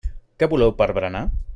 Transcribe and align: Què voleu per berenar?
Què 0.43 0.49
voleu 0.53 0.73
per 0.81 0.89
berenar? 0.99 1.25